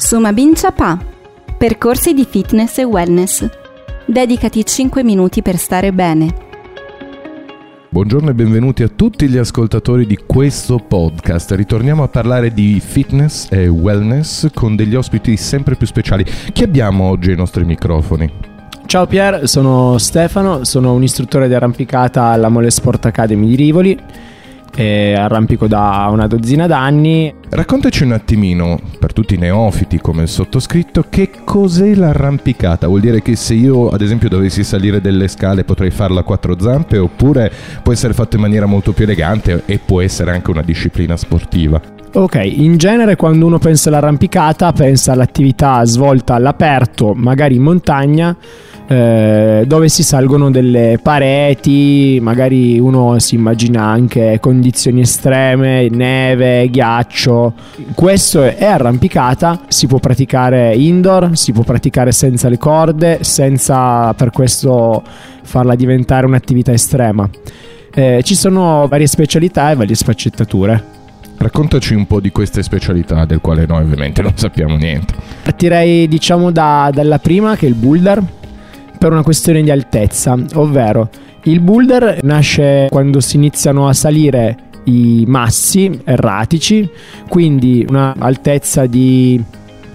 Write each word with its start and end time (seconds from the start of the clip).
Suma 0.00 0.32
Bincia 0.32 0.70
Pa. 0.70 0.96
Percorsi 1.58 2.14
di 2.14 2.24
fitness 2.24 2.78
e 2.78 2.84
wellness. 2.84 3.44
Dedicati 4.06 4.64
5 4.64 5.02
minuti 5.02 5.42
per 5.42 5.56
stare 5.56 5.92
bene. 5.92 6.32
Buongiorno 7.88 8.30
e 8.30 8.34
benvenuti 8.34 8.84
a 8.84 8.88
tutti 8.88 9.28
gli 9.28 9.36
ascoltatori 9.36 10.06
di 10.06 10.16
questo 10.24 10.78
podcast. 10.78 11.50
Ritorniamo 11.50 12.04
a 12.04 12.08
parlare 12.08 12.54
di 12.54 12.80
fitness 12.80 13.50
e 13.50 13.66
wellness 13.66 14.46
con 14.54 14.76
degli 14.76 14.94
ospiti 14.94 15.36
sempre 15.36 15.74
più 15.74 15.88
speciali. 15.88 16.24
Chi 16.24 16.62
abbiamo 16.62 17.08
oggi 17.08 17.30
ai 17.30 17.36
nostri 17.36 17.64
microfoni? 17.64 18.32
Ciao 18.86 19.06
Pier, 19.06 19.48
sono 19.48 19.98
Stefano, 19.98 20.62
sono 20.62 20.94
un 20.94 21.02
istruttore 21.02 21.48
di 21.48 21.54
arrampicata 21.54 22.26
alla 22.26 22.48
Mole 22.48 22.70
Sport 22.70 23.04
Academy 23.06 23.48
di 23.48 23.56
Rivoli 23.56 23.98
e 24.78 25.14
arrampico 25.14 25.66
da 25.66 26.06
una 26.08 26.28
dozzina 26.28 26.68
d'anni. 26.68 27.34
Raccontaci 27.48 28.04
un 28.04 28.12
attimino, 28.12 28.78
per 29.00 29.12
tutti 29.12 29.34
i 29.34 29.38
neofiti 29.38 29.98
come 29.98 30.22
il 30.22 30.28
sottoscritto, 30.28 31.06
che 31.10 31.30
cos'è 31.44 31.96
l'arrampicata? 31.96 32.86
Vuol 32.86 33.00
dire 33.00 33.20
che 33.20 33.34
se 33.34 33.54
io 33.54 33.88
ad 33.88 34.02
esempio 34.02 34.28
dovessi 34.28 34.62
salire 34.62 35.00
delle 35.00 35.26
scale 35.26 35.64
potrei 35.64 35.90
farla 35.90 36.20
a 36.20 36.22
quattro 36.22 36.56
zampe 36.60 36.96
oppure 36.96 37.50
può 37.82 37.92
essere 37.92 38.14
fatto 38.14 38.36
in 38.36 38.42
maniera 38.42 38.66
molto 38.66 38.92
più 38.92 39.02
elegante 39.02 39.64
e 39.66 39.80
può 39.84 40.00
essere 40.00 40.30
anche 40.30 40.50
una 40.50 40.62
disciplina 40.62 41.16
sportiva? 41.16 41.97
Ok, 42.10 42.40
in 42.42 42.78
genere 42.78 43.16
quando 43.16 43.44
uno 43.44 43.58
pensa 43.58 43.90
all'arrampicata 43.90 44.72
pensa 44.72 45.12
all'attività 45.12 45.84
svolta 45.84 46.34
all'aperto, 46.34 47.12
magari 47.14 47.56
in 47.56 47.62
montagna, 47.62 48.34
eh, 48.86 49.64
dove 49.66 49.90
si 49.90 50.02
salgono 50.02 50.50
delle 50.50 50.98
pareti, 51.02 52.18
magari 52.22 52.78
uno 52.78 53.18
si 53.18 53.34
immagina 53.34 53.84
anche 53.84 54.38
condizioni 54.40 55.02
estreme, 55.02 55.88
neve, 55.90 56.70
ghiaccio. 56.70 57.52
Questo 57.94 58.42
è 58.42 58.64
arrampicata, 58.64 59.60
si 59.68 59.86
può 59.86 59.98
praticare 59.98 60.74
indoor, 60.74 61.36
si 61.36 61.52
può 61.52 61.62
praticare 61.62 62.10
senza 62.12 62.48
le 62.48 62.56
corde, 62.56 63.18
senza 63.20 64.14
per 64.14 64.30
questo 64.30 65.02
farla 65.42 65.74
diventare 65.74 66.24
un'attività 66.24 66.72
estrema. 66.72 67.28
Eh, 67.92 68.22
ci 68.24 68.34
sono 68.34 68.86
varie 68.88 69.06
specialità 69.06 69.70
e 69.70 69.74
varie 69.74 69.94
sfaccettature. 69.94 70.96
Raccontaci 71.38 71.94
un 71.94 72.06
po' 72.06 72.20
di 72.20 72.30
queste 72.30 72.62
specialità, 72.62 73.24
del 73.24 73.40
quale 73.40 73.64
noi 73.66 73.82
ovviamente 73.82 74.22
non 74.22 74.32
sappiamo 74.34 74.76
niente. 74.76 75.14
Partirei 75.42 76.08
diciamo 76.08 76.50
da, 76.50 76.90
dalla 76.92 77.18
prima 77.18 77.56
che 77.56 77.66
è 77.66 77.68
il 77.68 77.74
boulder, 77.74 78.22
per 78.98 79.12
una 79.12 79.22
questione 79.22 79.62
di 79.62 79.70
altezza, 79.70 80.36
ovvero 80.54 81.08
il 81.44 81.60
boulder 81.60 82.22
nasce 82.24 82.88
quando 82.90 83.20
si 83.20 83.36
iniziano 83.36 83.88
a 83.88 83.92
salire 83.92 84.56
i 84.84 85.24
massi 85.26 86.00
erratici, 86.04 86.88
quindi 87.28 87.86
un'altezza 87.88 88.86
di 88.86 89.40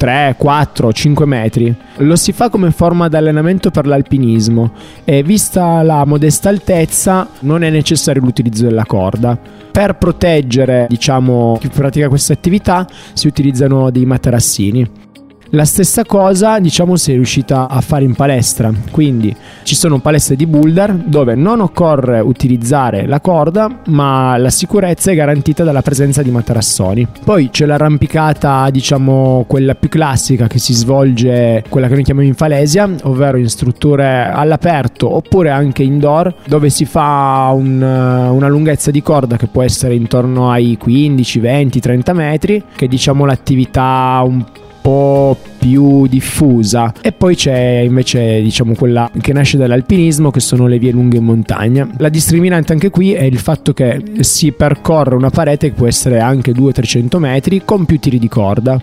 3, 0.00 0.36
4, 0.38 0.94
5 0.94 1.26
metri. 1.26 1.76
Lo 1.98 2.16
si 2.16 2.32
fa 2.32 2.48
come 2.48 2.70
forma 2.70 3.08
di 3.08 3.16
allenamento 3.16 3.70
per 3.70 3.86
l'alpinismo 3.86 4.72
e 5.04 5.22
vista 5.22 5.82
la 5.82 6.06
modesta 6.06 6.48
altezza 6.48 7.28
non 7.40 7.62
è 7.62 7.68
necessario 7.68 8.22
l'utilizzo 8.22 8.64
della 8.64 8.86
corda. 8.86 9.38
Per 9.70 9.96
proteggere, 9.96 10.86
diciamo, 10.88 11.58
chi 11.60 11.68
pratica 11.68 12.08
questa 12.08 12.32
attività 12.32 12.86
si 13.12 13.26
utilizzano 13.26 13.90
dei 13.90 14.06
materassini. 14.06 15.09
La 15.52 15.64
stessa 15.64 16.04
cosa, 16.04 16.60
diciamo, 16.60 16.94
si 16.94 17.10
è 17.10 17.14
riuscita 17.14 17.68
a 17.68 17.80
fare 17.80 18.04
in 18.04 18.14
palestra. 18.14 18.72
Quindi 18.92 19.34
ci 19.64 19.74
sono 19.74 19.98
palestre 19.98 20.36
di 20.36 20.46
boulder 20.46 20.94
dove 20.94 21.34
non 21.34 21.58
occorre 21.60 22.20
utilizzare 22.20 23.04
la 23.06 23.20
corda, 23.20 23.80
ma 23.86 24.36
la 24.36 24.50
sicurezza 24.50 25.10
è 25.10 25.16
garantita 25.16 25.64
dalla 25.64 25.82
presenza 25.82 26.22
di 26.22 26.30
materassoni. 26.30 27.04
Poi 27.24 27.50
c'è 27.50 27.66
l'arrampicata, 27.66 28.70
diciamo, 28.70 29.44
quella 29.48 29.74
più 29.74 29.88
classica 29.88 30.46
che 30.46 30.60
si 30.60 30.72
svolge, 30.72 31.64
quella 31.68 31.88
che 31.88 31.94
noi 31.94 32.04
chiamiamo 32.04 32.28
in 32.28 32.36
falesia, 32.36 32.88
ovvero 33.02 33.36
in 33.36 33.48
strutture 33.48 34.30
all'aperto 34.32 35.12
oppure 35.12 35.50
anche 35.50 35.82
indoor, 35.82 36.32
dove 36.46 36.70
si 36.70 36.84
fa 36.84 37.50
un, 37.52 37.82
una 37.82 38.48
lunghezza 38.48 38.92
di 38.92 39.02
corda 39.02 39.36
che 39.36 39.48
può 39.48 39.64
essere 39.64 39.94
intorno 39.96 40.52
ai 40.52 40.76
15, 40.78 41.40
20, 41.40 41.80
30 41.80 42.12
metri, 42.12 42.62
che 42.76 42.84
è 42.84 42.88
diciamo 42.88 43.24
l'attività 43.24 44.22
un 44.24 44.44
po' 44.80 45.36
più 45.58 46.06
diffusa. 46.06 46.92
E 47.00 47.12
poi 47.12 47.34
c'è 47.34 47.80
invece 47.80 48.40
diciamo 48.40 48.74
quella 48.74 49.10
che 49.20 49.32
nasce 49.32 49.56
dall'alpinismo 49.56 50.30
che 50.30 50.40
sono 50.40 50.66
le 50.66 50.78
vie 50.78 50.90
lunghe 50.90 51.18
in 51.18 51.24
montagna. 51.24 51.88
La 51.98 52.08
discriminante 52.08 52.72
anche 52.72 52.90
qui 52.90 53.12
è 53.12 53.22
il 53.22 53.38
fatto 53.38 53.72
che 53.72 54.02
si 54.20 54.52
percorre 54.52 55.14
una 55.14 55.30
parete 55.30 55.68
che 55.68 55.74
può 55.74 55.86
essere 55.86 56.20
anche 56.20 56.52
200-300 56.52 57.18
metri 57.18 57.62
con 57.64 57.84
più 57.84 57.98
tiri 57.98 58.18
di 58.18 58.28
corda 58.28 58.80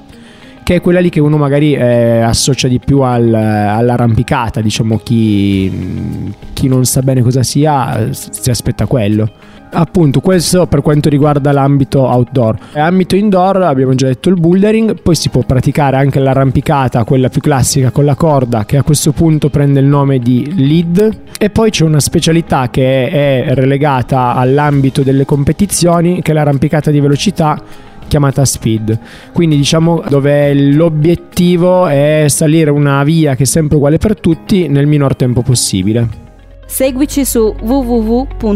che 0.68 0.76
è 0.76 0.82
quella 0.82 1.00
lì 1.00 1.08
che 1.08 1.22
uno 1.22 1.38
magari 1.38 1.76
eh, 1.76 2.20
associa 2.20 2.68
di 2.68 2.78
più 2.78 3.00
al, 3.00 3.34
all'arrampicata 3.34 4.60
diciamo 4.60 4.98
chi, 4.98 6.34
chi 6.52 6.68
non 6.68 6.84
sa 6.84 7.02
bene 7.02 7.22
cosa 7.22 7.42
sia 7.42 8.10
si 8.12 8.50
aspetta 8.50 8.86
quello 8.86 9.32
Appunto, 9.70 10.22
questo 10.22 10.66
per 10.66 10.82
quanto 10.82 11.10
riguarda 11.10 11.52
l'ambito 11.52 12.02
outdoor. 12.02 12.58
Ambito 12.74 13.16
indoor 13.16 13.58
abbiamo 13.58 13.94
già 13.96 14.08
detto 14.08 14.30
il 14.30 14.40
bouldering, 14.40 15.02
poi 15.02 15.16
si 15.16 15.30
può 15.30 15.42
praticare 15.42 15.98
anche 15.98 16.20
l'arrampicata, 16.20 17.04
quella 17.04 17.30
più 17.30 17.42
classica 17.42 17.92
con 17.92 18.06
la 18.06 18.16
corda, 18.16 18.66
che 18.66 18.78
a 18.78 18.84
questo 18.84 19.12
punto 19.12 19.50
prende 19.50 19.80
il 19.80 19.86
nome 19.86 20.20
di 20.20 20.54
lead. 20.56 21.18
E 21.38 21.50
poi 21.50 21.70
c'è 21.70 21.84
una 21.84 22.00
specialità 22.00 22.70
che 22.70 23.10
è 23.10 23.54
relegata 23.54 24.34
all'ambito 24.36 25.04
delle 25.04 25.26
competizioni, 25.26 26.22
che 26.22 26.32
è 26.32 26.34
l'arrampicata 26.34 26.90
di 26.90 27.00
velocità 27.00 27.62
chiamata 28.08 28.46
speed. 28.46 28.98
Quindi 29.34 29.58
diciamo 29.58 30.02
dove 30.08 30.54
l'obiettivo 30.54 31.88
è 31.88 32.26
salire 32.30 32.72
una 32.72 33.04
via 33.04 33.36
che 33.36 33.44
è 33.44 33.46
sempre 33.46 33.76
uguale 33.76 33.98
per 33.98 34.20
tutti 34.20 34.68
nel 34.68 34.88
minor 34.88 35.16
tempo 35.16 35.42
possibile. 35.42 36.26
Seguici 36.68 37.26
su 37.26 37.56
www.mboom.it. 37.62 38.48